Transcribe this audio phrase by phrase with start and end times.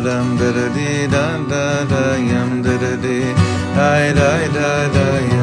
[0.00, 3.20] dam da da di dam da da yam da da di.
[3.76, 5.35] Dai dai dai dai.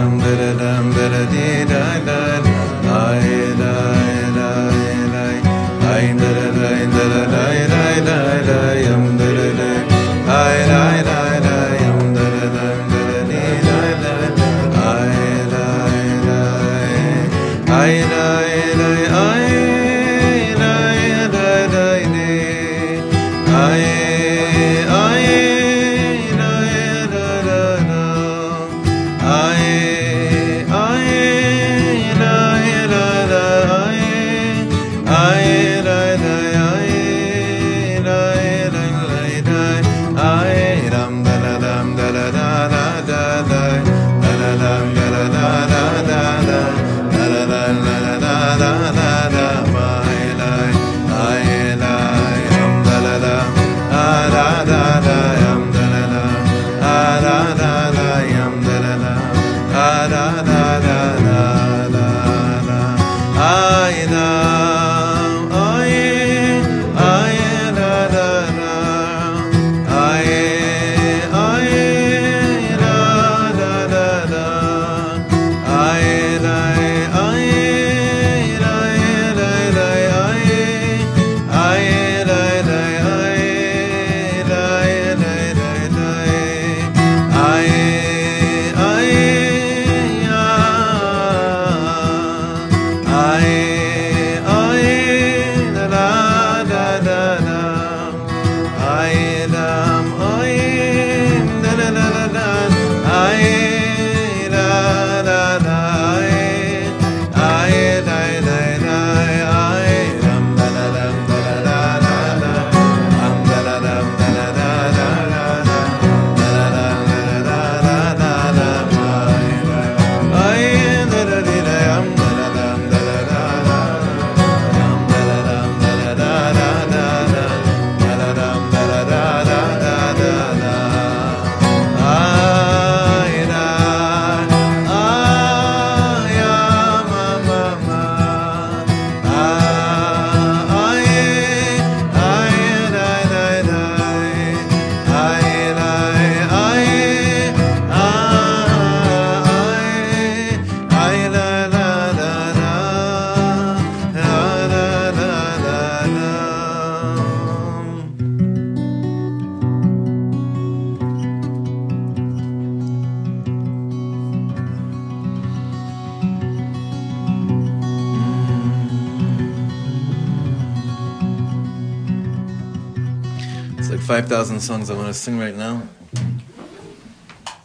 [174.33, 175.87] 5,000 songs I want to sing right now.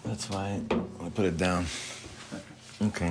[0.05, 0.61] That's why
[1.03, 1.65] I put it down.
[2.83, 3.11] Okay.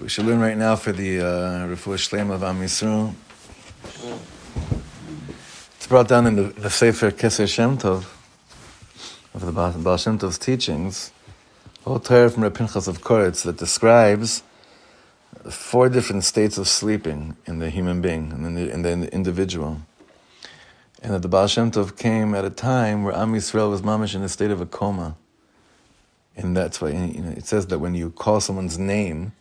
[0.00, 1.24] We should learn right now for the uh,
[1.66, 3.12] Refuah Shlem of Am Yisrael.
[5.74, 8.06] It's brought down in the, the Sefer Keser Shem Tov
[9.34, 11.10] of the Baal, Shem Tov's teachings,
[11.84, 14.44] a whole Torah from Reb of Koretz that describes
[15.50, 19.80] four different states of sleeping in the human being and the, in the individual.
[21.02, 24.14] And that the Baal Shem Tov came at a time where Am Yisrael was mamish
[24.14, 25.16] in a state of a coma.
[26.36, 29.32] And that's why you know, it says that when you call someone's name,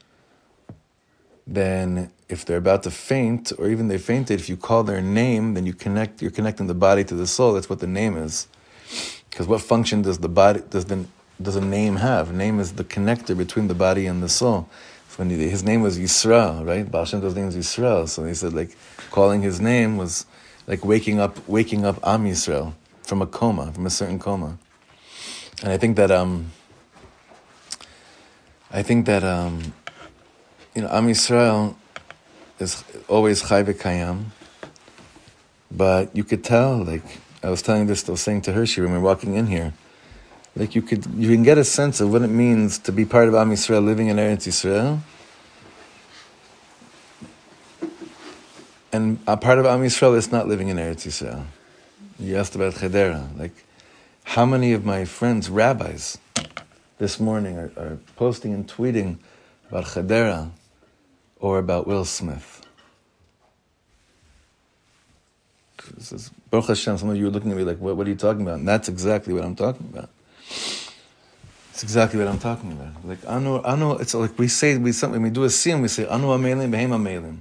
[1.48, 5.54] then if they're about to faint, or even they fainted, if you call their name,
[5.54, 6.22] then you connect.
[6.22, 7.54] You're connecting the body to the soul.
[7.54, 8.48] That's what the name is.
[9.30, 11.06] Because what function does the body does the
[11.42, 12.34] does a name have?
[12.34, 14.70] Name is the connector between the body and the soul.
[15.18, 16.90] When he, his name was Yisrael, right?
[16.90, 18.08] Baal Shem Tov's name was Yisrael.
[18.08, 18.76] So he said like
[19.12, 20.26] calling his name was
[20.68, 24.58] like waking up, waking up Am Yisrael from a coma, from a certain coma.
[25.62, 26.52] And I think that um,
[28.72, 29.74] I think that um,
[30.76, 31.76] you know, Am Yisrael
[32.60, 34.26] is always Chai Kayam,
[35.72, 37.04] but you could tell, like
[37.42, 39.74] I was telling this, I was saying to Hershey when we were walking in here,
[40.56, 43.28] like you could, you can get a sense of what it means to be part
[43.28, 45.00] of Am Yisrael, living in Eretz Yisrael,
[48.96, 51.46] and a part of Am Yisrael is not living in Eretz Yisrael.
[52.18, 53.52] You asked about Chedera, like
[54.24, 56.18] how many of my friends, rabbis,
[56.98, 59.18] this morning are, are posting and tweeting
[59.70, 60.50] about Chedera
[61.40, 62.66] or about Will Smith.
[65.94, 68.10] This is, Baruch Hashem, some of you are looking at me like, what, what are
[68.10, 68.60] you talking about?
[68.60, 70.10] And that's exactly what I'm talking about.
[70.48, 73.06] It's exactly what I'm talking about.
[73.06, 76.08] Like, anu, anu, it's like we say, we, when we do a siyum, we say,
[76.08, 77.40] anu amelim, behem amelim.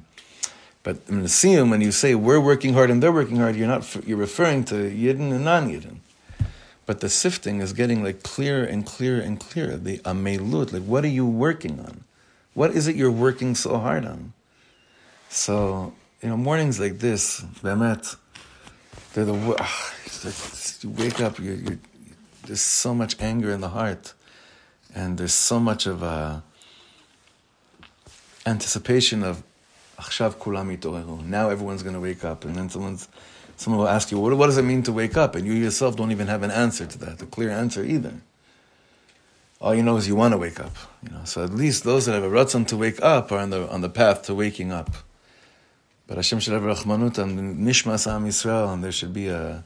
[0.84, 3.66] But in the Siyum, when you say we're working hard and they're working hard, you're
[3.66, 5.96] not you're referring to Yidden and non-Yidden.
[6.86, 9.76] But the sifting is getting like clearer and clearer and clearer.
[9.76, 12.04] The amelut, like what are you working on?
[12.52, 14.34] What is it you're working so hard on?
[15.30, 18.16] So, you know, mornings like this, Bemet,
[19.14, 19.32] they're the,
[20.82, 21.78] you wake up, you're, you're,
[22.46, 24.12] there's so much anger in the heart,
[24.94, 26.40] and there's so much of uh,
[28.46, 29.42] anticipation of,
[29.98, 33.08] now everyone's going to wake up, and then someone's,
[33.56, 35.34] someone will ask you, what, what does it mean to wake up?
[35.34, 38.14] And you yourself don't even have an answer to that, a clear answer either
[39.64, 40.76] all you know is you want to wake up.
[41.02, 43.48] You know, so at least those that have a ratzon to wake up are on
[43.48, 44.90] the on the path to waking up.
[46.06, 49.64] But Hashem should have rachmanut and nishmas am Yisrael, and there should be a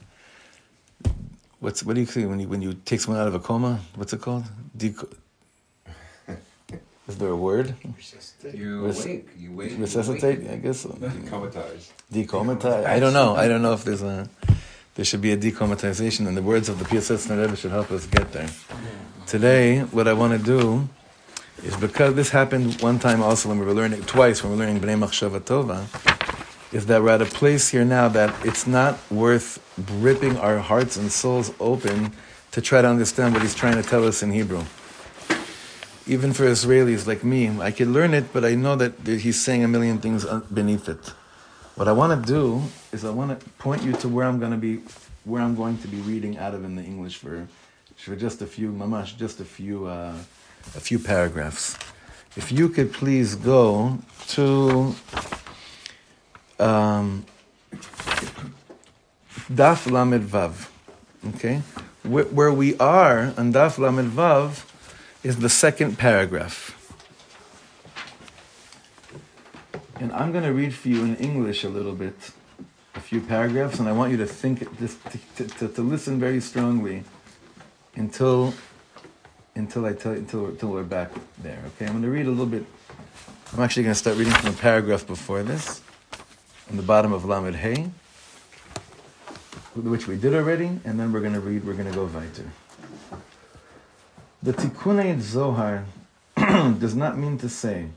[1.59, 3.81] what's what do you say when you when you take someone out of a coma?
[3.95, 4.45] What's it called?
[4.77, 5.11] Deco-
[7.09, 7.73] is there a word?
[8.53, 9.29] You Res- awake.
[9.37, 9.73] You wake.
[9.77, 10.47] Resuscitate.
[10.47, 10.85] I guess.
[10.85, 11.89] Decomatize.
[12.13, 12.85] Decomatize.
[12.85, 13.35] I don't know.
[13.35, 14.29] I don't know if there's a.
[14.93, 18.05] There should be a decomatization, and the words of the Piasetzner Rebbe should help us
[18.05, 18.49] get there.
[19.25, 20.87] Today, what I want to do
[21.63, 24.65] is because this happened one time also when we were learning, twice when we were
[24.65, 25.79] learning Bnei Machshava Tova,
[26.73, 29.57] is that we're at a place here now that it's not worth
[29.99, 32.11] ripping our hearts and souls open
[32.51, 34.63] to try to understand what he's trying to tell us in Hebrew.
[36.09, 39.63] Even for Israelis like me, I could learn it, but I know that he's saying
[39.63, 41.13] a million things beneath it.
[41.75, 44.51] What I want to do is I want to point you to where I'm going
[44.51, 44.81] to be,
[45.23, 47.47] where I'm going to be reading out of in the English for
[47.95, 50.15] for just a few, mamash, just a few, uh,
[50.75, 51.77] a few paragraphs.
[52.37, 54.95] If you could please go to
[56.59, 57.25] um,
[59.51, 60.69] Daf Lamed Vav,
[61.35, 61.61] okay?
[62.03, 64.63] Where, where we are on Daf Lamed Vav
[65.23, 66.75] is the second paragraph.
[69.99, 72.15] And I'm going to read for you in English a little bit,
[72.95, 77.03] a few paragraphs, and I want you to think, to, to, to, listen very strongly
[77.95, 78.53] until
[79.55, 81.11] until I tell you, until, until we're back
[81.43, 81.59] there.
[81.67, 82.65] Okay, I'm going to read a little bit.
[83.51, 85.81] I'm actually going to start reading from the paragraph before this,
[86.69, 87.89] on the bottom of Lamed Hey,
[89.75, 91.65] which we did already, and then we're going to read.
[91.65, 92.49] We're going to go weiter.
[94.41, 95.83] The Tikkunei Zohar
[96.37, 97.87] does not mean to say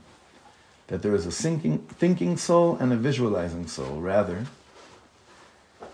[0.87, 4.01] that there is a thinking, thinking soul and a visualizing soul.
[4.01, 4.45] Rather,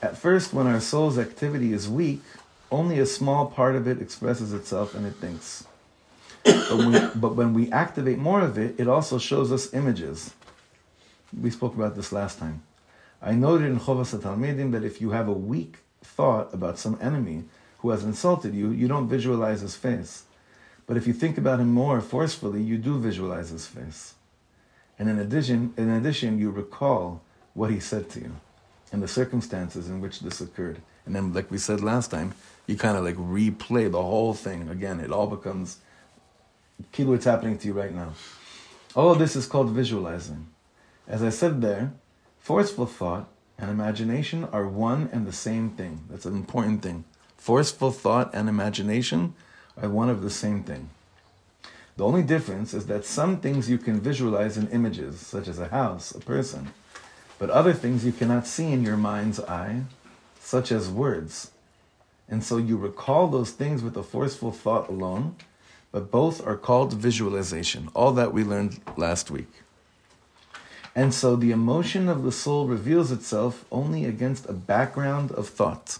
[0.02, 2.24] at first, when our soul's activity is weak,
[2.72, 5.66] only a small part of it expresses itself and it thinks.
[6.44, 10.34] But when, we, but when we activate more of it, it also shows us images.
[11.40, 12.64] We spoke about this last time.
[13.22, 17.44] I noted in Chovas Talmidim that if you have a weak thought about some enemy
[17.80, 20.24] who has insulted you, you don't visualize his face.
[20.90, 24.16] But if you think about him more forcefully, you do visualize his face.
[24.98, 27.22] And in addition, in addition, you recall
[27.54, 28.36] what he said to you
[28.92, 30.82] and the circumstances in which this occurred.
[31.06, 32.34] And then, like we said last time,
[32.66, 35.00] you kind of like replay the whole thing again.
[35.00, 35.78] It all becomes
[36.92, 38.14] kilo what's happening to you right now.
[38.96, 40.48] All of this is called visualizing.
[41.08, 41.94] As I said there,
[42.40, 46.06] forceful thought and imagination are one and the same thing.
[46.10, 47.04] That's an important thing.
[47.38, 49.36] Forceful thought and imagination
[49.82, 50.90] are one of the same thing.
[51.98, 55.68] The only difference is that some things you can visualize in images, such as a
[55.68, 56.70] house, a person,
[57.38, 59.82] but other things you cannot see in your mind's eye,
[60.40, 61.52] such as words.
[62.30, 65.36] And so you recall those things with a forceful thought alone,
[65.92, 67.90] but both are called visualization.
[67.94, 69.52] All that we learned last week.
[70.96, 76.00] And so the emotion of the soul reveals itself only against a background of thought.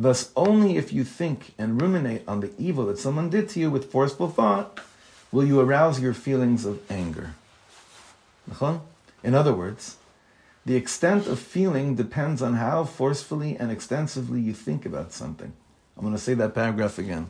[0.00, 3.70] Thus, only if you think and ruminate on the evil that someone did to you
[3.70, 4.80] with forceful thought
[5.30, 7.34] will you arouse your feelings of anger.
[9.22, 9.98] In other words,
[10.64, 15.52] the extent of feeling depends on how forcefully and extensively you think about something.
[15.98, 17.28] I'm going to say that paragraph again.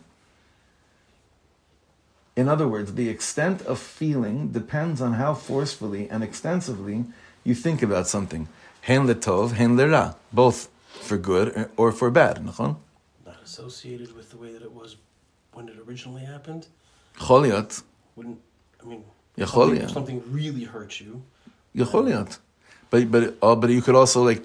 [2.37, 7.05] In other words, the extent of feeling depends on how forcefully and extensively
[7.43, 8.47] you think about something.
[8.83, 10.15] Hen le tov, hen le ra.
[10.33, 10.69] both
[11.01, 12.45] for good or for bad.
[12.45, 12.79] Not
[13.45, 14.97] associated with the way that it was
[15.53, 16.67] when it originally happened.
[17.19, 17.83] Choliot.
[18.17, 18.39] Wouldn't
[18.83, 19.05] I mean?
[19.47, 21.23] Something, something really hurt you.
[21.75, 22.39] Yacholiot.
[22.91, 24.43] But but uh, but you could also like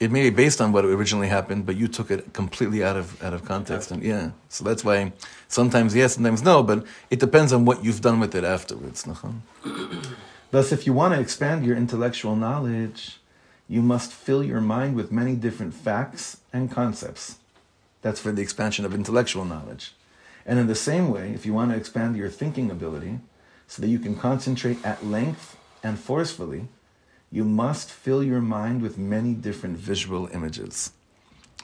[0.00, 3.22] it may be based on what originally happened, but you took it completely out of
[3.22, 5.12] out of context, and yeah, so that's why
[5.46, 9.06] sometimes yes, sometimes no, but it depends on what you've done with it afterwards.
[10.50, 13.19] Thus, if you want to expand your intellectual knowledge,
[13.70, 17.38] you must fill your mind with many different facts and concepts.
[18.02, 19.94] That's for the expansion of intellectual knowledge.
[20.44, 23.20] And in the same way, if you want to expand your thinking ability
[23.68, 26.66] so that you can concentrate at length and forcefully,
[27.30, 30.90] you must fill your mind with many different visual images.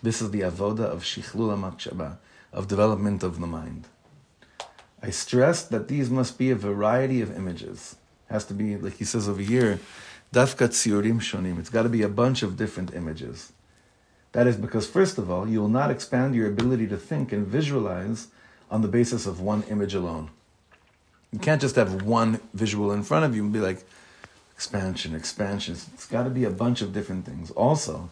[0.00, 2.18] This is the avoda of shichlul machshava,
[2.52, 3.88] of development of the mind.
[5.02, 7.96] I stress that these must be a variety of images.
[8.30, 9.80] Has to be, like he says over here,
[10.32, 11.58] dafka tziurim shonim.
[11.58, 13.52] It's got to be a bunch of different images.
[14.32, 17.46] That is because, first of all, you will not expand your ability to think and
[17.46, 18.28] visualize
[18.70, 20.30] on the basis of one image alone.
[21.32, 23.84] You can't just have one visual in front of you and be like,
[24.54, 25.76] expansion, expansion.
[25.94, 27.50] It's got to be a bunch of different things.
[27.50, 28.10] Also,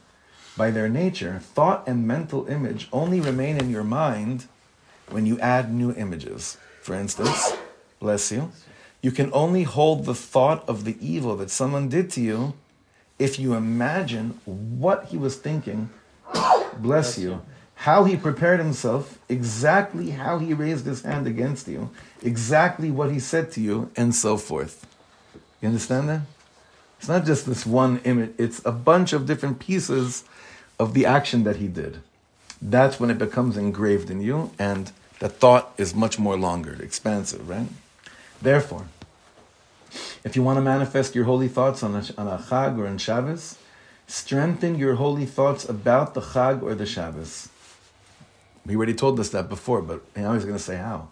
[0.57, 4.47] by their nature, thought and mental image only remain in your mind
[5.11, 6.57] when you add new images.
[6.83, 7.57] For instance,
[7.99, 8.53] bless you,
[9.05, 12.55] you can only hold the thought of the evil that someone did to you
[13.19, 15.91] if you imagine what he was thinking,
[16.79, 17.43] bless you,
[17.75, 21.91] how he prepared himself, exactly how he raised his hand against you,
[22.23, 24.87] exactly what he said to you, and so forth.
[25.61, 26.23] You understand that?
[26.99, 30.25] It's not just this one image, it's a bunch of different pieces
[30.79, 31.99] of the action that he did.
[32.63, 37.47] That's when it becomes engraved in you, and the thought is much more longer, expansive,
[37.47, 37.69] right?
[38.41, 38.87] Therefore,
[40.25, 42.99] if you want to manifest your holy thoughts on a, on a Chag or on
[42.99, 43.59] Shabbos,
[44.07, 47.51] strengthen your holy thoughts about the Chag or the Shabbos.
[48.65, 51.11] We already told us that before, but now he's going to say how.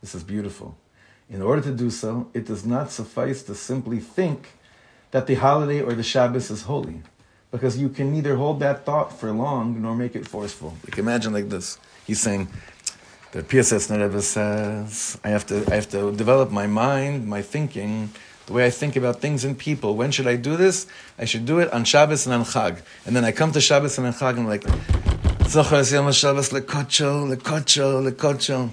[0.00, 0.76] This is beautiful.
[1.28, 4.48] In order to do so, it does not suffice to simply think
[5.12, 7.02] that the holiday or the Shabbos is holy,
[7.52, 10.76] because you can neither hold that thought for long nor make it forceful.
[10.84, 11.78] Like imagine like this.
[12.04, 12.48] He's saying,
[13.30, 18.10] the PSS Rebbe says, I have to I have to develop my mind, my thinking,
[18.50, 19.94] the way I think about things and people.
[19.94, 20.88] When should I do this?
[21.16, 22.82] I should do it on Shabbos and on Chag.
[23.06, 27.32] And then I come to Shabbos and on Chag and I'm like, Yom Shabbos lekocho,
[27.32, 28.72] lekocho, lekocho.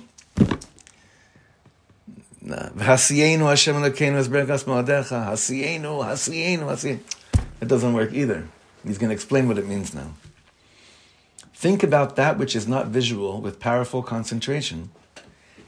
[2.44, 5.28] Hasiyenu Hashem es moadecha.
[5.28, 7.00] Hasiyenu, hasiyenu, hasiyenu.
[7.62, 8.48] It doesn't work either.
[8.84, 10.14] He's going to explain what it means now.
[11.54, 14.90] Think about that which is not visual with powerful concentration,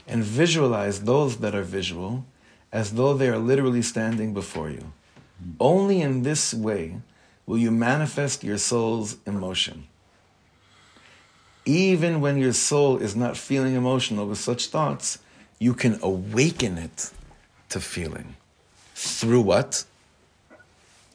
[0.08, 2.24] and visualize those that are visual
[2.72, 4.92] as though they are literally standing before you.
[5.58, 6.96] Only in this way
[7.46, 9.86] will you manifest your soul's emotion.
[11.64, 15.18] Even when your soul is not feeling emotional with such thoughts,
[15.58, 17.10] you can awaken it
[17.68, 18.36] to feeling.
[18.94, 19.84] Through what?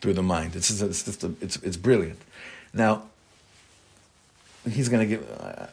[0.02, 0.56] Through the mind.
[0.56, 2.20] It's, just, it's, just a, it's, it's brilliant.
[2.74, 3.04] Now,
[4.70, 5.68] he's going to give, uh,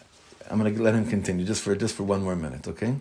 [0.51, 2.95] I'm going to let him continue just for, just for one more minute, okay?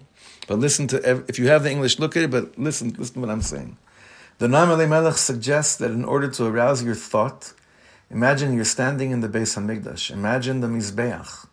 [0.52, 3.20] But listen to, if you have the English, look at it, but listen, listen to
[3.22, 3.78] what I'm saying.
[4.40, 7.54] The Naam Melech suggests that in order to arouse your thought,
[8.10, 10.12] imagine you're standing in the Beis Hamikdash.
[10.12, 11.48] Imagine the Mizbeach,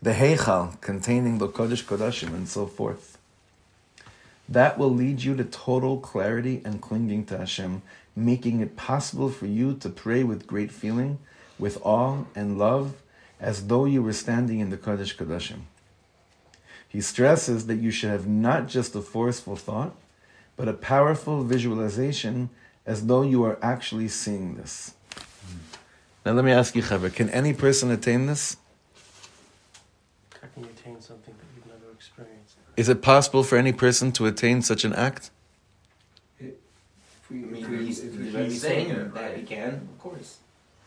[0.00, 3.18] the Heichal containing the Kodesh Kodashim, and so forth.
[4.48, 7.82] That will lead you to total clarity and clinging to Hashem,
[8.16, 11.18] making it possible for you to pray with great feeling,
[11.58, 12.94] with awe and love,
[13.38, 15.64] as though you were standing in the Kodesh Kodashim.
[16.90, 19.94] He stresses that you should have not just a forceful thought,
[20.56, 22.50] but a powerful visualization
[22.84, 24.94] as though you are actually seeing this.
[26.26, 28.56] Now let me ask you, Chaver, can any person attain this?
[30.42, 32.56] How can you attain something that you've never experienced?
[32.76, 35.30] Is it possible for any person to attain such an act?
[36.40, 36.50] If
[37.30, 39.98] we, I mean, if we- he's, if he's he's saying it, that he can, of
[40.00, 40.38] course.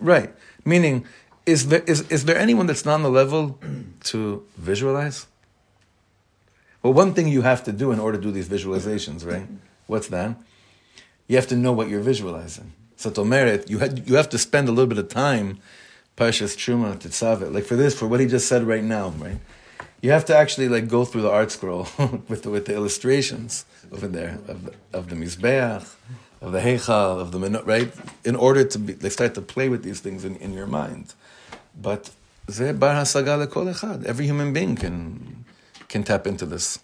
[0.01, 0.35] Right.
[0.65, 1.05] Meaning,
[1.45, 3.57] is there, is, is there anyone that's not on the level
[4.11, 5.27] to visualize?
[6.83, 9.47] Well, one thing you have to do in order to do these visualizations, right?
[9.87, 10.35] What's that?
[11.27, 12.73] You have to know what you're visualizing.
[12.97, 15.59] So to merit, you, had, you have to spend a little bit of time,
[16.17, 17.53] Parshas Truma, Tetzaveh.
[17.53, 19.37] Like for this, for what he just said right now, right?
[20.01, 21.87] You have to actually like go through the art scroll
[22.27, 23.63] with the, with the illustrations
[23.93, 25.87] over there of the, of the Mizbeach,
[26.41, 27.93] of the Heichal, of the right?
[28.25, 31.13] In order to be, they start to play with these things in, in your mind.
[31.81, 32.09] But.
[32.45, 35.42] Every human being can
[35.93, 36.79] can tap into this.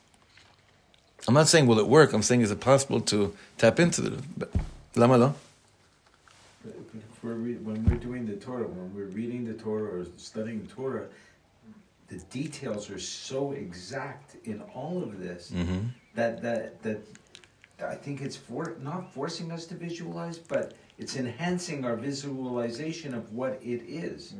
[1.27, 2.13] I'm not saying will it work.
[2.13, 4.19] I'm saying is it possible to tap into it?
[4.37, 4.51] But,
[4.95, 5.35] lama lo?
[7.23, 10.71] We're re- when we're doing the Torah, when we're reading the Torah or studying the
[10.73, 11.07] Torah,
[12.07, 15.79] the details are so exact in all of this Mm-hmm.
[16.15, 16.99] that that that
[17.93, 23.33] I think it's for not forcing us to visualize, but it's enhancing our visualization of
[23.33, 24.35] what it is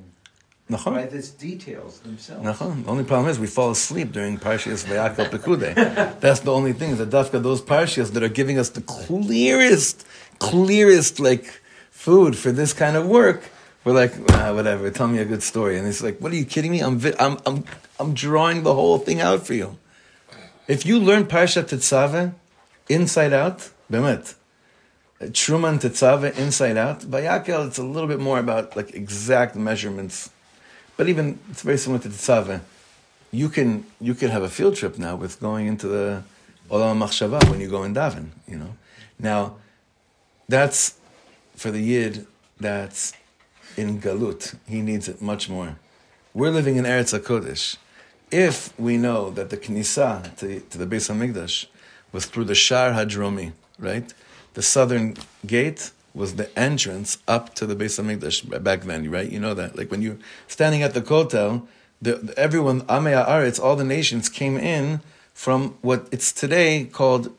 [0.70, 2.60] by these details themselves.
[2.60, 6.20] The only problem is we fall asleep during Parshas Vayakhel Pekude.
[6.20, 6.92] That's the only thing.
[6.92, 10.06] is that dafka those Parshas that are giving us the clearest,
[10.38, 13.50] clearest like food for this kind of work.
[13.84, 14.92] We're like, ah, whatever.
[14.92, 15.78] Tell me a good story.
[15.78, 16.82] And it's like, what are you kidding me?
[16.82, 17.64] I'm, vi- I'm, I'm,
[18.00, 19.78] I'm drawing the whole thing out for you.
[20.68, 22.34] If you learn Parshat Tetzaveh
[22.90, 24.36] inside out, bemet,
[25.20, 27.02] Terumah Tetzaveh, inside out.
[27.02, 30.30] Vayakel, it's a little bit more about like exact measurements.
[31.00, 32.60] But even, it's very similar to Tetzaveh.
[33.32, 36.24] You can, you can have a field trip now with going into the
[36.70, 38.76] Olam Machshava when you go in Davin, you know.
[39.18, 39.56] Now,
[40.50, 40.98] that's
[41.56, 42.28] for the Yid
[42.60, 43.14] that's
[43.78, 44.58] in Galut.
[44.68, 45.78] He needs it much more.
[46.34, 47.78] We're living in Eretz HaKodesh.
[48.30, 51.68] If we know that the Knisa to, to the Beis HaMikdash
[52.12, 54.14] was through the Shar Hadromi, right?
[54.54, 55.16] The southern
[55.46, 59.32] gate was the entrance up to the Beis HaMikdash back then, right?
[59.32, 59.78] You know that.
[59.78, 61.68] Like when you're standing at the Kotel,
[62.02, 65.02] the, everyone, Amei Aretz, all the nations came in
[65.34, 67.36] from what it's today called,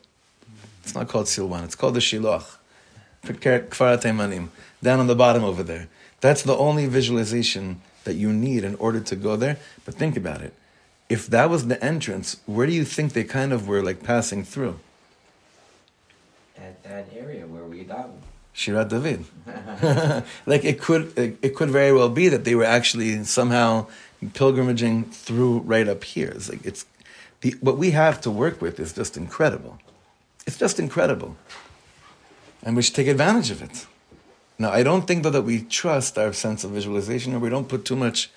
[0.82, 2.56] it's not called Silwan, it's called the Shiloach,
[3.24, 4.48] Kfar Teimanim,
[4.82, 5.88] down on the bottom over there.
[6.20, 9.58] That's the only visualization that you need in order to go there.
[9.84, 10.54] But think about it.
[11.08, 14.44] If that was the entrance, where do you think they kind of were like passing
[14.44, 14.78] through?
[16.56, 18.20] At that area where we daven.
[18.54, 19.24] Shirat David.
[20.46, 23.86] like it could, it, could very well be that they were actually somehow
[24.34, 26.28] pilgrimaging through right up here.
[26.28, 26.84] It's like it's
[27.40, 29.78] the, what we have to work with is just incredible.
[30.46, 31.36] It's just incredible,
[32.62, 33.86] and we should take advantage of it.
[34.58, 37.68] Now, I don't think though that we trust our sense of visualization, or we don't
[37.68, 38.30] put too much,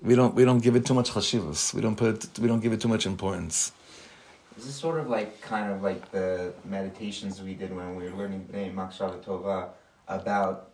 [0.00, 1.74] we don't we don't give it too much chashivas.
[1.74, 3.72] We don't put we don't give it too much importance.
[4.58, 8.16] This is sort of like kind of like the meditations we did when we were
[8.16, 9.68] learning Tova
[10.08, 10.70] about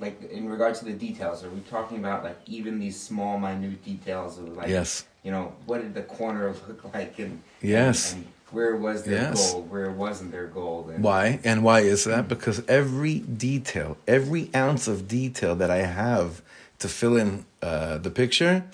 [0.00, 1.44] like in regards to the details.
[1.44, 5.04] Are we talking about like even these small, minute details of like Yes.
[5.22, 8.14] you know what did the corner look like and Yes.
[8.14, 9.52] and, where was their Yes.
[9.52, 11.38] gold, where wasn't their gold, and Why?
[11.44, 12.28] And why is that?
[12.28, 16.42] Because every detail, every ounce of detail that I have
[16.80, 18.64] to fill in uh, the picture,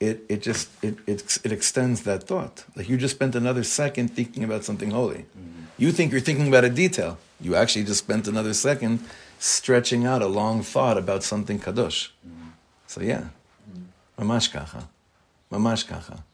[0.00, 2.64] it, it just it, it it extends that thought.
[2.76, 5.26] Like you just spent another second thinking about something holy.
[5.36, 5.64] Mm-hmm.
[5.76, 7.18] You think you're thinking about a detail.
[7.40, 9.00] You actually just spent another second
[9.38, 12.10] stretching out a long thought about something kadosh.
[12.26, 12.48] Mm-hmm.
[12.86, 13.28] So yeah,
[13.68, 14.22] mm-hmm.
[14.22, 14.88] mamash kacha,
[15.50, 16.24] mamash kacha.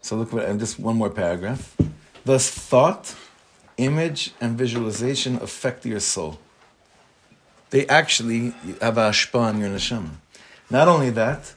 [0.00, 1.76] So look what, and just one more paragraph.
[2.24, 3.14] Thus, thought,
[3.76, 6.38] image, and visualization affect your soul.
[7.70, 10.10] They actually have a on your neshama.
[10.70, 11.54] Not only that,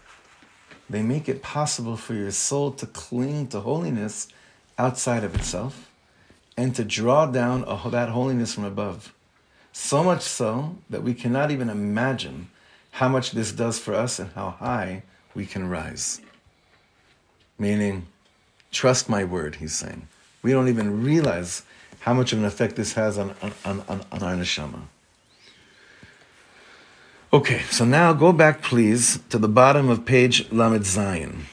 [0.91, 4.27] they make it possible for your soul to cling to holiness
[4.77, 5.89] outside of itself
[6.57, 9.13] and to draw down that holiness from above.
[9.71, 12.49] So much so that we cannot even imagine
[12.91, 16.19] how much this does for us and how high we can rise.
[17.57, 18.07] Meaning,
[18.71, 20.09] trust my word, he's saying.
[20.43, 21.63] We don't even realize
[22.01, 23.53] how much of an effect this has on, on,
[23.87, 24.81] on, on our neshama.
[27.33, 31.43] Okay, so now go back, please, to the bottom of page Lamed Zayin.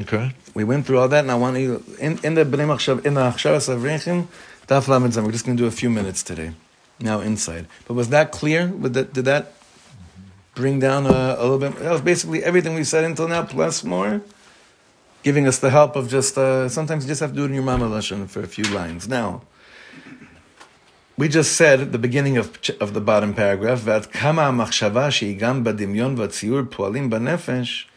[0.00, 3.06] Okay, we went through all that, and I want you in, in the Bnei Machshav,
[3.06, 4.26] in the Hachsharas Avreichim,
[4.66, 5.24] Daf Lamed Zayin.
[5.24, 6.54] We're just going to do a few minutes today.
[6.98, 8.66] Now inside, but was that clear?
[8.66, 9.52] Did that, did that
[10.56, 11.76] bring down a, a little bit?
[11.78, 14.20] That was basically everything we said until now, plus more,
[15.22, 16.36] giving us the help of just.
[16.36, 18.64] Uh, sometimes you just have to do it in your mama lashon for a few
[18.64, 19.06] lines.
[19.06, 19.42] Now
[21.17, 22.47] we just said at the beginning of,
[22.81, 27.87] of the bottom paragraph, ועד כמה המחשבה שהיא גם בדמיון והציור פועלים בנפש,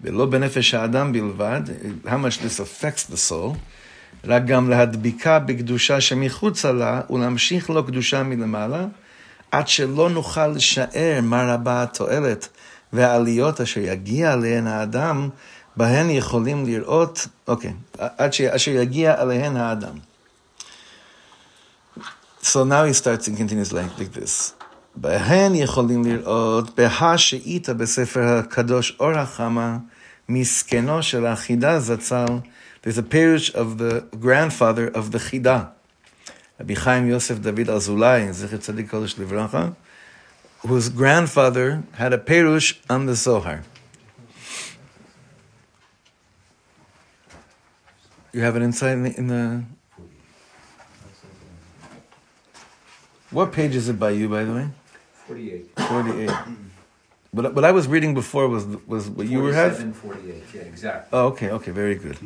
[0.00, 1.60] ולא בנפש האדם בלבד,
[2.04, 3.56] how much this affects the soul,
[4.24, 8.86] רק גם להדביקה בקדושה שמחוצה לה, ולהמשיך לו קדושה מלמעלה,
[9.50, 12.48] עד שלא נוכל לשער מה רבה התועלת
[12.92, 15.28] והעליות אשר יגיע אליהן האדם,
[15.76, 20.10] בהן יכולים לראות, אוקיי, עד אשר יגיע אליהן האדם.
[22.51, 24.53] So now he starts and continues like, like this.
[24.95, 26.79] בהן יכולים לראות
[27.17, 29.77] שאיתה בספר הקדוש אור החמה,
[30.29, 32.25] מסכנו של החידה זצ"ל,
[32.83, 35.63] there's a perush of the grandfather of the חידה.
[36.61, 39.67] רבי חיים יוסף דוד אזולאי, זכר צדיק קודש לברכה,
[40.63, 43.63] whose grandfather had a perush on the Zohar.
[48.33, 49.63] You have an insight in the, in the
[53.35, 54.67] What page is it by you, by the way?
[55.27, 55.69] 48.
[55.77, 56.29] 48.
[57.31, 59.91] What, what I was reading before was was what you were having?
[59.91, 61.09] 47, 48, yeah, exactly.
[61.11, 62.17] Oh, okay, okay, very good.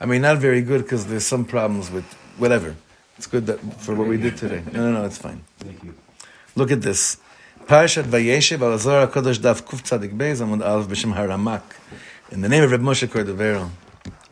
[0.00, 2.04] I mean, not very good because there's some problems with
[2.38, 2.76] whatever.
[3.16, 4.62] It's good that for what we did today.
[4.72, 5.42] No, no, no, it's fine.
[5.58, 5.94] Thank you.
[6.54, 7.16] Look at this.
[7.64, 11.64] Parashat Vayeshev al Zohar HaKadosh Daf Kuf Tzadik Beis Amud Aleph B'Shem Haramak.
[12.30, 13.68] In the name of Reb Moshe Cordovero.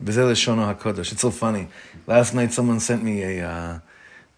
[0.01, 1.11] B'Zel Shono HaKadosh.
[1.11, 1.67] It's so funny.
[2.07, 3.49] Last night someone sent me a...
[3.49, 3.79] Uh,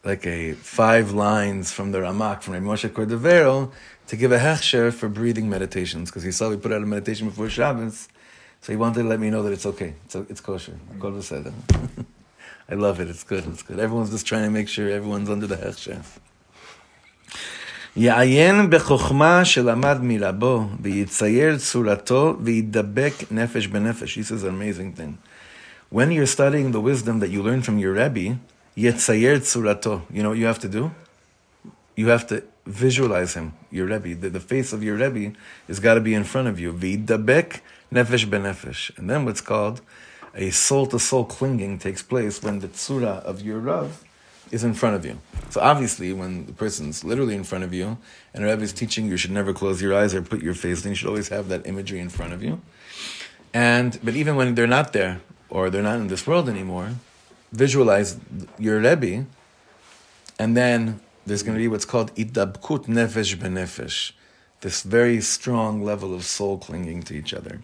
[0.04, 3.70] like a five lines from the Ramak from Rabbi Moshe Cordovero
[4.08, 7.28] to give a hechsher for breathing meditations because he saw we put out a meditation
[7.28, 8.08] before Shabbos,
[8.60, 10.76] so he wanted to let me know that it's okay, it's, it's kosher.
[10.98, 11.52] Kol v'seder.
[12.68, 13.08] I love it.
[13.08, 13.44] It's good.
[13.48, 13.78] It's good.
[13.78, 16.02] Everyone's just trying to make sure everyone's under the hechsher.
[17.96, 24.18] יעיין בחוכמה שלמד מרבו, ויצייר צורתו, וידבק נפש בנפש.
[24.18, 25.18] He says an amazing thing.
[25.90, 28.38] When you're studying the wisdom that you learn from your Rebbe,
[28.77, 30.03] Yetzayer Tsurato.
[30.11, 30.91] You know what you have to do?
[31.95, 34.13] You have to visualize him, your Rebbe.
[34.13, 35.35] The, the face of your Rebbe
[35.67, 36.71] has got to be in front of you.
[36.71, 37.61] Vidabek
[37.91, 38.95] nefesh benefesh.
[38.97, 39.81] And then what's called
[40.35, 44.03] a soul to soul clinging takes place when the Tsura of your Rav
[44.51, 45.17] is in front of you.
[45.49, 47.97] So obviously, when the person's literally in front of you
[48.33, 50.85] and the Rebbe is teaching, you should never close your eyes or put your face
[50.85, 50.91] in.
[50.91, 52.61] You should always have that imagery in front of you.
[53.55, 56.91] And but even when they're not there or they're not in this world anymore,
[57.52, 58.16] visualize
[58.58, 59.26] your Rebbe,
[60.38, 64.12] and then there's going to be what's called idabkut nefesh benefesh,
[64.60, 67.60] this very strong level of soul clinging to each other.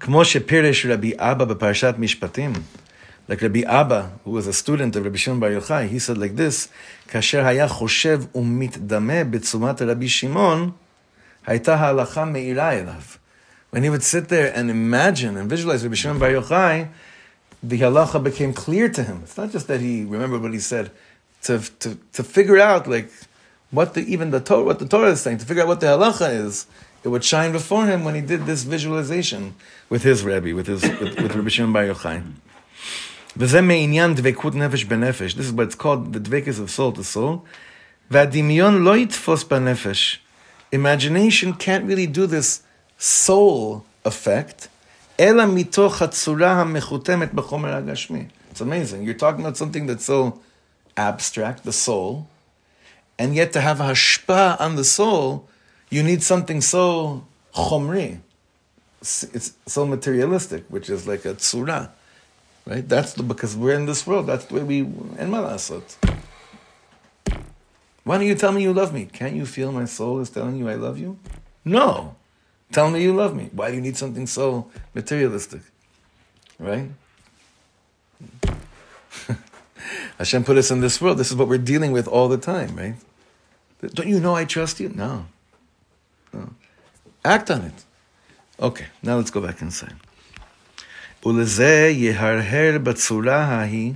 [0.00, 2.52] כמו שפירש רבי אבא בפרשת משפטים,
[3.28, 6.36] like Rabbi Abba, who was a student of Rabbi Shimon Bar Yochai, he said like
[6.36, 6.68] this,
[7.08, 10.70] כאשר היה חושב ומתדמה בתשומת רבי שמעון,
[11.46, 13.02] הייתה ההלכה מאירה אליו.
[13.72, 16.88] When he would sit there and imagine and visualize Rabbi Shimon Bar Yochai,
[17.69, 19.21] the halacha became clear to him.
[19.23, 20.91] It's not just that he remembered what he said,
[21.43, 23.11] to, to, to figure out like
[23.71, 25.87] what the, even the Torah, what the Torah is saying, to figure out what the
[25.87, 26.67] halacha is,
[27.03, 29.55] it would shine before him when he did this visualization
[29.89, 32.23] with his Rebbe, with his with, with Rabbi Shimon Bar Yochai.
[33.35, 37.45] This is what it's called, the dvekis of soul to soul.
[40.71, 42.63] Imagination can't really do this
[42.97, 44.69] soul effect.
[45.20, 48.24] אלא מתוך הצורה המחותמת בחומר הגשמי.
[48.52, 49.04] It's amazing.
[49.04, 50.40] You're talking about something that's so
[50.96, 52.26] abstract, the soul,
[53.18, 55.48] and yet to have a hashpa on the soul,
[55.90, 58.20] you need something so chomri.
[59.00, 61.90] It's so materialistic, which is like a tzura.
[62.66, 62.86] Right?
[62.88, 64.26] That's the, because we're in this world.
[64.26, 65.96] That's the way we, and malasot.
[68.04, 69.04] Why don't you tell me you love me?
[69.12, 71.18] Can't you feel my soul is telling you I love you?
[71.64, 72.16] No.
[72.72, 73.50] Tell me you love me.
[73.52, 75.62] Why do you need something so materialistic?
[76.58, 76.90] Right?
[80.18, 81.18] Hashem put us in this world.
[81.18, 82.94] This is what we're dealing with all the time, right?
[83.80, 84.90] Don't you know I trust you?
[84.94, 85.26] No.
[86.32, 86.50] no.
[87.24, 87.84] Act on it.
[88.60, 89.96] Okay, now let's go back inside.
[91.26, 93.92] ולזה יהרהר בצורה ההיא,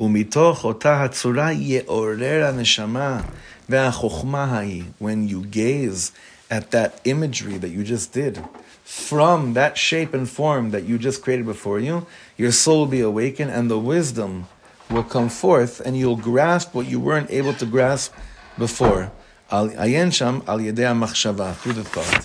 [0.00, 3.20] ומתוך אותה הצורה יעורר הנשמה
[3.68, 4.84] והחוכמה ההיא.
[5.02, 6.12] When you gaze
[6.50, 8.42] at that imagery that you just did,
[8.84, 13.00] from that shape and form that you just created before you, your soul will be
[13.00, 14.46] awakened and the wisdom
[14.90, 18.12] will come forth and you'll grasp what you weren't able to grasp
[18.58, 19.10] before.
[19.52, 22.24] עיין שם על ידי המחשבה, through the thought.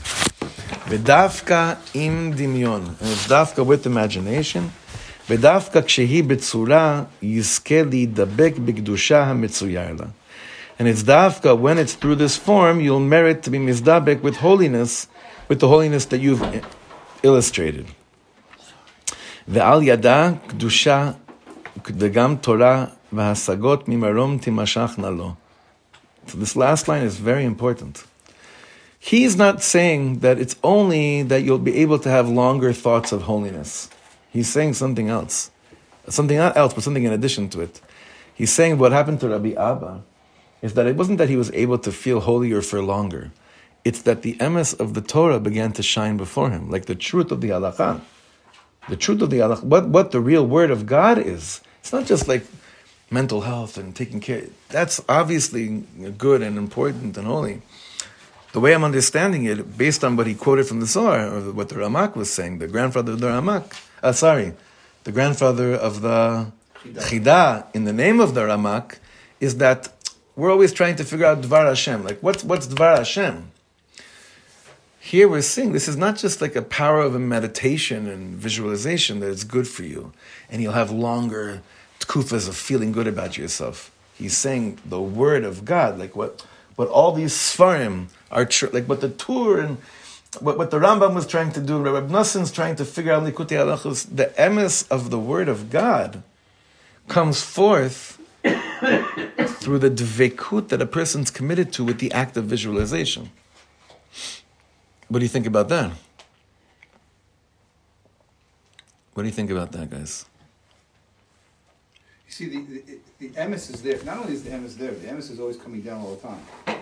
[0.89, 2.93] ודווקא עם דמיון,
[3.27, 4.61] דווקא with imagination,
[5.29, 10.05] ודווקא כשהיא בצורה, יזכה להידבק בקדושה המצויר לה.
[10.79, 15.07] And it's dafka, when it's through this form, you'll merit to be mizdabek with holiness,
[15.47, 16.43] with the holiness that you've
[17.23, 17.85] illustrated.
[19.47, 21.11] ועל ידה קדושה
[21.85, 25.33] וגם תורה והשגות ממרום תימשכנה לו.
[26.27, 28.03] So this last line is very important.
[28.99, 33.21] He's not saying that it's only that you'll be able to have longer thoughts of
[33.23, 33.87] holiness.
[34.31, 35.51] He's saying something else.
[36.09, 37.79] Something not else, but something in addition to it.
[38.33, 40.01] He's saying what happened to Rabbi Abba
[40.62, 43.30] is that it wasn't that he was able to feel holier for longer.
[43.84, 47.30] It's that the emes of the Torah began to shine before him, like the truth
[47.30, 48.00] of the halakha.
[48.88, 51.60] The truth of the halakha, what, what the real word of God is.
[51.80, 52.44] It's not just like
[53.10, 54.44] mental health and taking care.
[54.68, 55.84] That's obviously
[56.18, 57.62] good and important and holy
[58.52, 61.68] the way I'm understanding it, based on what he quoted from the Zohar, or what
[61.68, 64.54] the Ramak was saying, the grandfather of the Ramak, uh, sorry,
[65.04, 66.50] the grandfather of the
[66.84, 68.98] Chida, in the name of the Ramak,
[69.38, 69.99] is that
[70.40, 72.02] we're always trying to figure out Dvar Hashem.
[72.02, 73.50] Like, what's, what's Dvar Hashem?
[74.98, 79.20] Here we're seeing this is not just like a power of a meditation and visualization
[79.20, 80.12] that is good for you,
[80.50, 81.60] and you'll have longer
[82.00, 83.90] tkufas of feeling good about yourself.
[84.14, 88.86] He's saying the word of God, like what, what all these svarim, are tr- like
[88.86, 89.76] what the Tur and
[90.38, 93.58] what, what the Rambam was trying to do, Rabbi Noson's trying to figure out Likutei
[93.58, 96.22] Halachos, the emes of the Word of God
[97.08, 103.30] comes forth through the dvekut that a person's committed to with the act of visualization.
[105.08, 105.92] What do you think about that?
[109.14, 110.24] What do you think about that, guys?
[112.26, 114.02] You see, the, the, the emes is there.
[114.04, 116.80] Not only is the emes there, the emes is always coming down all the time.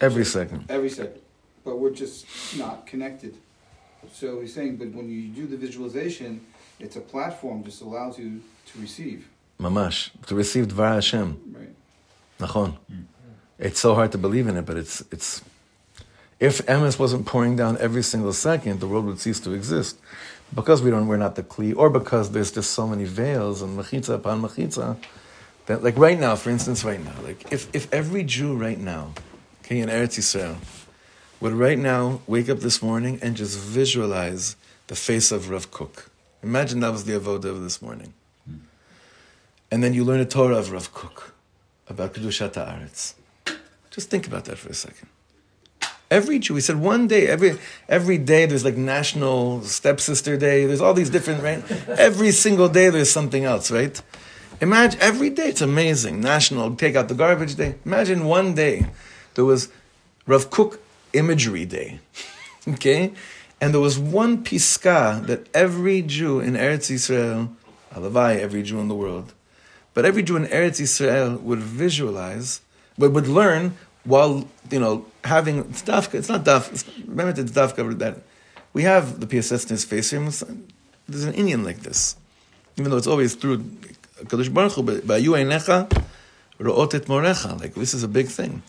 [0.00, 0.66] Every second.
[0.68, 1.20] Every second.
[1.64, 2.26] But we're just
[2.58, 3.36] not connected
[4.12, 6.44] So he's saying, but when you do the visualization,
[6.78, 9.28] it's a platform just allows you to receive.
[9.58, 10.10] Mamash.
[10.26, 11.40] To receive Dvar Hashem.
[11.52, 11.74] Right.
[12.38, 12.76] Nachon.
[12.92, 13.04] Mm.
[13.58, 15.42] It's so hard to believe in it, but it's it's.
[16.40, 19.98] If emes wasn't pouring down every single second, the world would cease to exist.
[20.54, 23.78] Because we don't, we're not the kli, or because there's just so many veils and
[23.78, 24.96] machitza upon machitza,
[25.66, 29.12] that like right now, for instance, right now, like if if every Jew right now,
[29.62, 30.56] okay, in Eretz Yisrael,
[31.40, 34.56] would right now wake up this morning and just visualize
[34.88, 36.10] the face of Rav Kook.
[36.42, 38.12] Imagine that was the avodah of this morning.
[39.74, 41.34] And then you learn a Torah of Rav Kook
[41.88, 43.14] about Kedushat Haaretz.
[43.90, 45.08] Just think about that for a second.
[46.12, 47.58] Every Jew, he said one day, every
[47.88, 51.60] every day there's like National Stepsister Day, there's all these different, right?
[51.88, 54.00] Every single day there's something else, right?
[54.60, 56.20] Imagine every day, it's amazing.
[56.20, 57.74] National Take Out the Garbage Day.
[57.84, 58.86] Imagine one day
[59.34, 59.70] there was
[60.24, 60.80] Rav Kook
[61.14, 61.98] Imagery Day,
[62.68, 63.12] okay?
[63.60, 67.48] And there was one piska that every Jew in Eretz Yisrael,
[67.92, 69.33] Alavai, every Jew in the world,
[69.94, 72.60] but every Jew in Eretz Yisrael would visualize,
[72.98, 76.14] but would learn while you know having it's dafka.
[76.14, 76.72] It's not daf.
[76.72, 78.18] It's, remember, it's dafka that
[78.72, 80.20] we have the PSS in his face here.
[81.08, 82.16] There's an Indian like this,
[82.76, 83.58] even though it's always through
[84.24, 84.82] Kadosh Baruch Hu.
[84.82, 85.90] But by you einecha
[86.58, 87.60] ro'ot et morecha.
[87.60, 88.62] Like this is a big thing.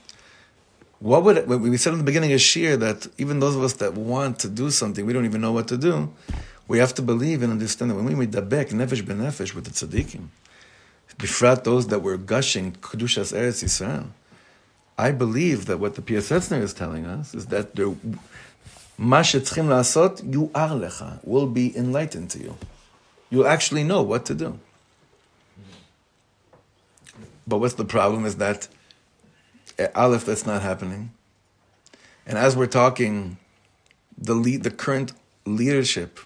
[1.00, 3.94] What would we said in the beginning of Shir that even those of us that
[3.94, 6.12] want to do something, we don't even know what to do.
[6.68, 9.72] We have to believe and understand that when we meet dabek nefesh benefesh with the
[9.72, 10.28] tzaddikim,
[11.18, 14.08] befrat those that were gushing kedushas eretz Yisrael.
[14.98, 17.96] I believe that what the Piasetzner is telling us is that the
[19.00, 22.58] mashetzchim lasot you are lecha will be enlightened to you.
[23.30, 24.60] You'll actually know what to do.
[27.48, 28.68] But what's the problem is that
[29.78, 31.12] eh, Aleph, that's not happening.
[32.26, 33.38] And as we're talking,
[34.18, 35.14] the lead, the current
[35.46, 36.20] leadership,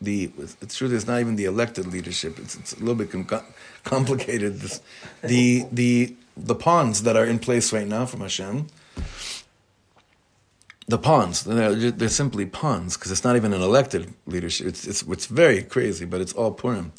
[0.00, 0.88] the it's true.
[0.88, 2.38] There's not even the elected leadership.
[2.38, 3.44] It's, it's a little bit com-
[3.84, 4.60] complicated.
[4.60, 4.80] This,
[5.22, 8.68] the the the pawns that are in place right now from Hashem.
[10.86, 14.66] The pawns, they're, they're simply pawns because it's not even an elected leadership.
[14.66, 16.92] It's, it's, it's very crazy, but it's all Purim.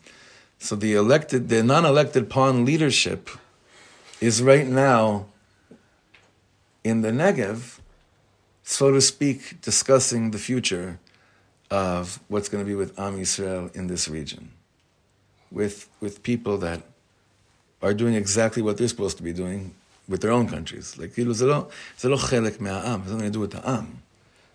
[0.59, 3.29] So the elected, the non-elected pawn leadership
[4.21, 5.25] is right now
[6.85, 7.79] in the Negev,
[8.63, 10.99] so to speak, discussing the future
[11.71, 14.51] of what's going to be with Am Yisrael in this region,
[15.49, 16.81] with, with people that
[17.81, 19.73] are doing exactly what they're supposed to be doing
[20.07, 20.97] with their own countries.
[20.97, 23.01] Like, כאילו, זה לא, זה לא חלק מהעם,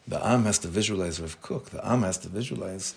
[0.09, 1.71] The Am has to visualize Rav Kook.
[1.71, 2.95] The Am has to visualize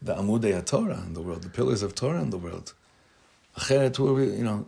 [0.00, 2.72] the Amudei Torah in the world, the pillars of Torah in the world.
[3.58, 4.66] Acheret, who are we, you know,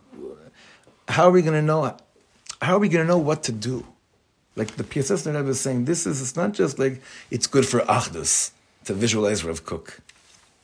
[1.07, 1.95] how are we going to know,
[2.61, 3.87] how are we going to know what to do?
[4.55, 5.25] Like the P.S.S.
[5.25, 8.51] Rebbe is saying, this is, it's not just like, it's good for Achdus
[8.85, 9.99] to visualize Rav Kook.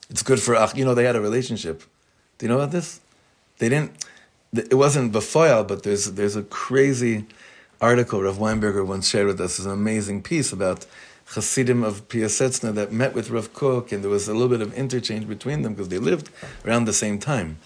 [0.09, 0.75] It's good for Ach.
[0.75, 1.83] You know, they had a relationship.
[2.37, 2.99] Do you know about this?
[3.59, 3.91] They didn't.
[4.53, 7.25] It wasn't befoil, but there's there's a crazy
[7.81, 9.57] article Rav Weinberger once shared with us.
[9.57, 10.85] It's an amazing piece about
[11.33, 14.73] Hasidim of Piasetzna that met with Rav Kook, and there was a little bit of
[14.73, 16.29] interchange between them because they lived
[16.65, 17.57] around the same time.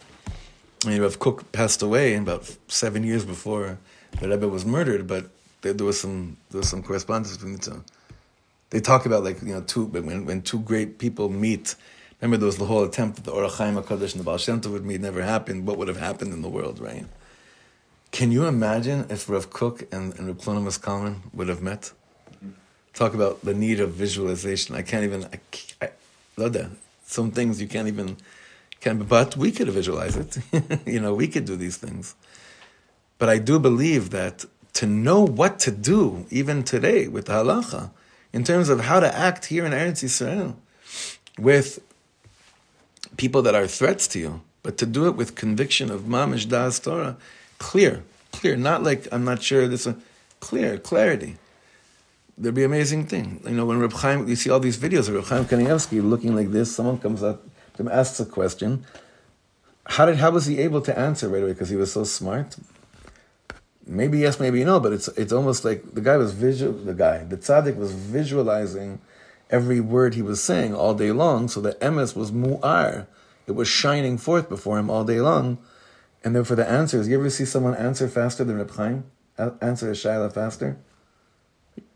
[0.85, 3.77] I mean, Rav Kook passed away about seven years before
[4.19, 5.29] the Rebbe was murdered, but
[5.61, 7.83] there, there was some there was some correspondence between the two.
[8.69, 11.75] They talk about like you know two when when two great people meet.
[12.21, 14.59] Remember, there was the whole attempt that the Ohr HaChaim Hakadosh and the Baal Shem
[14.59, 15.01] Tov would meet.
[15.01, 15.65] Never happened.
[15.65, 17.05] What would have happened in the world, right?
[18.11, 21.93] Can you imagine if Rav Kook and, and Rav Kalonymus Kalman would have met?
[22.93, 24.75] Talk about the need of visualization.
[24.75, 25.25] I can't even.
[25.25, 25.39] I,
[25.85, 25.89] I,
[26.35, 26.71] Loda,
[27.05, 28.17] some things you can't even.
[28.81, 30.37] Can, but we could visualize it.
[30.85, 32.15] you know, we could do these things.
[33.17, 37.91] But I do believe that to know what to do, even today with the halacha,
[38.33, 40.55] in terms of how to act here in Eretz Yisrael,
[41.37, 41.79] with
[43.17, 46.79] people that are threats to you, but to do it with conviction of mamish das
[46.79, 47.17] Torah,
[47.57, 50.01] clear, clear, not like I'm not sure this one,
[50.39, 51.37] clear, clarity.
[52.37, 53.41] There'd be an amazing thing.
[53.45, 56.35] You know, when Reb Chaim, you see all these videos of Reb Chaim Kanievsky looking
[56.35, 57.43] like this, someone comes up
[57.75, 58.85] to him, asks a question.
[59.85, 61.53] How did how was he able to answer right away?
[61.53, 62.55] Because he was so smart.
[63.91, 66.73] Maybe yes, maybe no, but it's it's almost like the guy was visual.
[66.73, 69.01] The guy, the tzaddik, was visualizing
[69.49, 71.47] every word he was saying all day long.
[71.47, 73.07] So the emes was mu'ar.
[73.47, 75.57] It was shining forth before him all day long.
[76.23, 79.05] And then for the answers, you ever see someone answer faster than Reb Chaim?
[79.39, 80.77] Answer a shaila faster?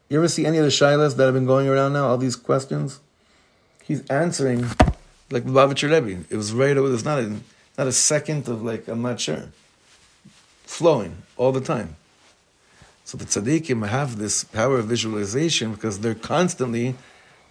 [0.09, 2.35] You ever see any of the shilas that have been going around now, all these
[2.35, 3.01] questions?
[3.83, 4.65] He's answering
[5.29, 6.25] like Lubavitcher Rebbe.
[6.31, 7.35] It was right over, it's not a,
[7.77, 9.49] not a second of like, I'm not sure.
[10.63, 11.95] Flowing all the time.
[13.05, 16.95] So the tzaddikim have this power of visualization because they're constantly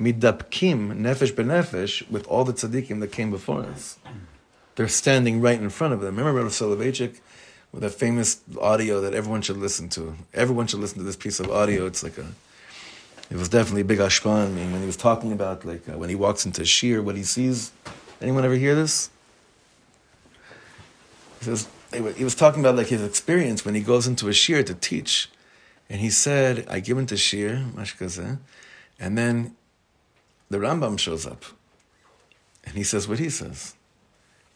[0.00, 3.98] midapkim nefesh benefesh with all the tzaddikim that came before us.
[4.76, 6.16] They're standing right in front of them.
[6.16, 7.20] Remember Rabbi Soloveitchik
[7.72, 10.14] with that famous audio that everyone should listen to.
[10.32, 11.86] Everyone should listen to this piece of audio.
[11.86, 12.26] It's like a,
[13.30, 14.46] it was definitely a big ashpan.
[14.46, 17.16] I mean, when he was talking about like uh, when he walks into shir, what
[17.16, 17.72] he sees.
[18.20, 19.10] Anyone ever hear this?
[21.40, 24.64] He says he was talking about like his experience when he goes into a shiur
[24.66, 25.30] to teach,
[25.88, 28.38] and he said, "I give into shiur, mashkaze,"
[28.98, 29.56] and then
[30.50, 31.44] the Rambam shows up,
[32.64, 33.74] and he says what he says,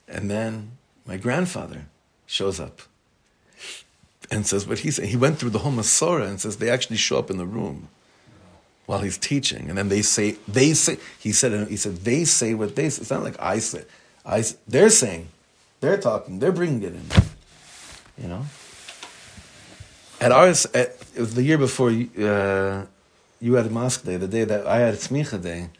[0.08, 0.72] and then
[1.06, 1.86] my grandfather
[2.26, 2.82] shows up
[4.30, 5.06] and says what he said.
[5.06, 7.88] He went through the whole Masorah and says they actually show up in the room
[8.86, 12.54] while he's teaching, and then they say they say he said he said they say
[12.54, 13.02] what they say.
[13.02, 13.84] It's not like I say.
[14.24, 15.28] I they're saying,
[15.86, 17.06] they're talking, they're bringing it in.
[18.20, 18.46] You know.
[20.20, 22.86] At ours, at, it was the year before uh,
[23.40, 25.70] you had mosque day, the day that I had smicha day.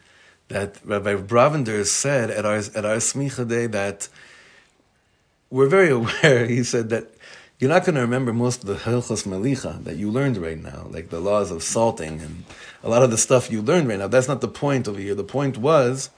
[0.49, 4.07] That Rabbi Bravender said at our at our smicha day that
[5.49, 6.45] we're very aware.
[6.45, 7.09] He said that
[7.59, 10.87] you're not going to remember most of the Hilchos Melicha that you learned right now,
[10.89, 12.45] like the laws of salting and
[12.81, 14.07] a lot of the stuff you learned right now.
[14.07, 15.15] That's not the point over here.
[15.15, 16.11] The point was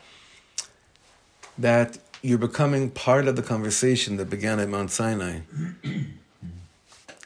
[1.57, 5.39] that you're becoming part of the conversation that began at Mount Sinai,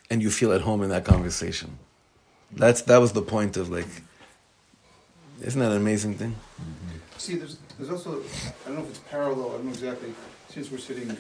[0.10, 1.78] and you feel at home in that conversation.
[2.52, 3.88] That's that was the point of like,
[5.42, 6.36] isn't that an amazing thing?
[7.18, 10.14] See, there's, there's also, I don't know if it's parallel, I don't know exactly,
[10.50, 11.18] since we're sitting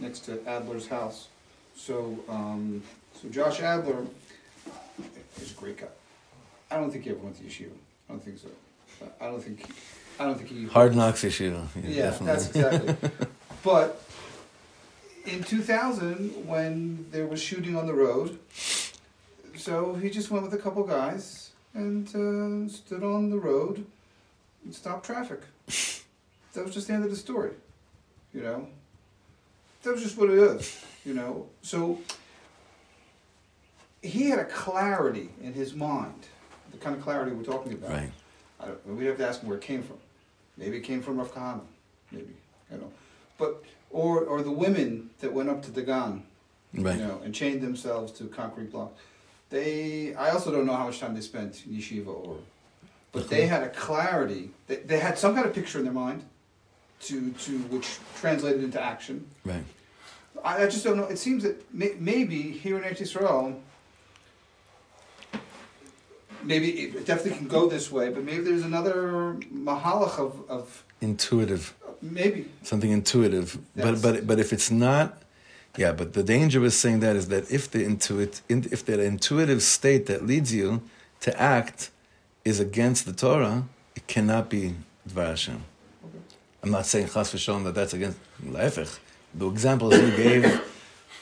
[0.00, 1.28] next to Adler's house.
[1.76, 2.82] So, um,
[3.20, 4.04] so Josh Adler
[5.40, 5.86] is a great guy.
[6.70, 7.70] I don't think he ever went to yeshiva.
[8.08, 8.48] I don't think so.
[9.20, 9.64] I don't think,
[10.18, 10.66] I don't think he.
[10.66, 11.56] Hard knocks issue.
[11.76, 12.96] Yeah, Yeah, that's exactly.
[13.64, 14.00] But
[15.26, 18.38] in 2000, when there was shooting on the road,
[19.56, 23.84] so he just went with a couple guys and uh, stood on the road
[24.64, 25.40] and stopped traffic.
[26.54, 27.52] That was just the end of the story,
[28.34, 28.66] you know.
[29.82, 31.46] That was just what it is, you know.
[31.62, 32.00] So
[34.02, 36.26] he had a clarity in his mind,
[36.72, 37.90] the kind of clarity we're talking about.
[37.90, 38.10] Right.
[38.58, 39.98] I don't, we'd have to ask him where it came from.
[40.58, 41.60] Maybe it came from Rav Kahana,
[42.10, 42.34] maybe,
[42.70, 42.90] you know.
[43.38, 46.22] But, or, or the women that went up to Dagan,
[46.74, 46.98] Right.
[46.98, 49.00] you know, and chained themselves to concrete blocks.
[49.48, 52.36] They, I also don't know how much time they spent in yeshiva or,
[53.12, 54.50] but they had a clarity.
[54.66, 56.24] They, they had some kind of picture in their mind,
[57.02, 59.26] to to which translated into action.
[59.44, 59.62] Right.
[60.44, 61.04] I, I just don't know.
[61.04, 63.58] It seems that may, maybe here in Eretz Yisrael,
[66.42, 71.74] maybe it definitely can go this way, but maybe there's another mahalach of, of Intuitive.
[72.02, 73.58] maybe something intuitive.
[73.74, 73.84] Yes.
[73.84, 75.22] But but but if it's not,
[75.76, 75.92] yeah.
[75.92, 80.06] But the danger with saying that is that if the intuit if that intuitive state
[80.06, 80.82] that leads you
[81.20, 81.90] to act
[82.44, 84.74] is against the Torah, it cannot be
[85.08, 85.64] Dvar Hashem.
[86.62, 88.98] I'm not saying chas v'shalom that that's against le'efich.
[89.34, 90.44] The examples you gave,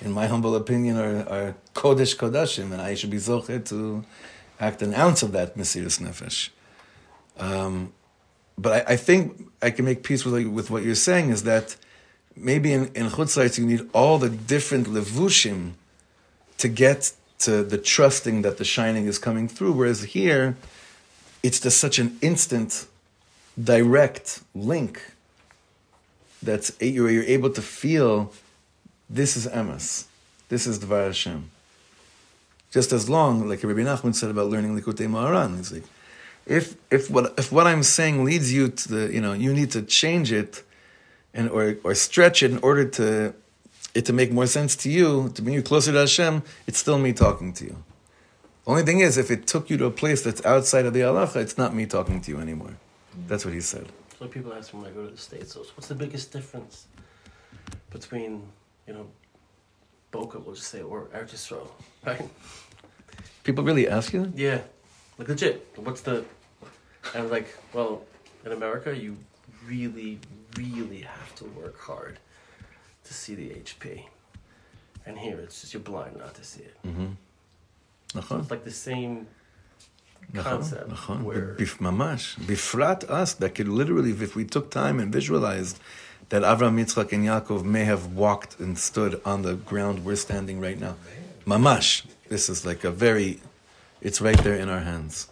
[0.01, 4.05] in my humble opinion, are, are kodesh kodashim, and I should be zocher to
[4.61, 6.51] act an ounce of that mesiras nefesh.
[7.39, 7.93] Um,
[8.59, 11.77] but I, I think I can make peace with with what you're saying is that
[12.35, 15.73] maybe in in you need all the different levushim
[16.59, 19.73] to get to the trusting that the shining is coming through.
[19.73, 20.57] Whereas here,
[21.43, 22.87] it's just such an instant,
[23.63, 25.13] direct link
[26.43, 28.33] that's you're, you're able to feel
[29.09, 30.07] this is emes,
[30.49, 31.51] this is Dvar Hashem.
[32.77, 35.87] Just as long, like Rabbi Nachman said about learning Likutei Moharan, he's like,
[36.45, 36.65] if
[36.97, 39.81] if what if what I'm saying leads you to the, you know, you need to
[40.01, 40.63] change it,
[41.33, 43.35] and or or stretch it in order to
[43.95, 46.99] it to make more sense to you, to bring you closer to Hashem, it's still
[46.99, 47.77] me talking to you.
[48.67, 51.37] Only thing is, if it took you to a place that's outside of the halacha,
[51.37, 52.75] it's not me talking to you anymore.
[53.27, 53.87] That's what he said.
[54.19, 56.75] So people ask me when I go to the States, so what's the biggest difference
[57.91, 58.33] between,
[58.87, 59.07] you know,
[60.11, 61.69] Boca, we'll just say, or Eretz Yisrael,
[62.05, 62.29] right?
[63.46, 64.38] People really ask you that?
[64.38, 64.60] Yeah,
[65.18, 65.68] like legit.
[65.76, 66.26] What's the?
[67.14, 68.04] And I'm like, well,
[68.46, 69.18] in America, you
[69.68, 70.20] really,
[70.58, 72.20] really have to work hard
[73.04, 74.04] to see the HP,
[75.06, 76.78] and here it's just you're blind not to see it.
[76.86, 78.22] Mm-hmm.
[78.28, 79.28] So it's like the same
[80.34, 81.24] נכון, concept נכון.
[81.24, 82.38] where Bif- ממש.
[82.46, 85.80] בפרט us, that could literally, if we took time and visualized
[86.30, 90.62] that Avram, Yitzchak, and Yaakov may have walked and stood on the ground we're standing
[90.62, 90.96] right now.
[91.46, 92.04] Mamash.
[92.29, 93.41] This is like a very,
[94.01, 95.29] it's right there in our hands.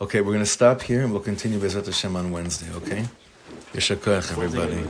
[0.00, 3.04] Okay, we're going to stop here and we'll continue Bezrat Hashem on Wednesday, okay?
[3.72, 4.84] Yeshakach, everybody.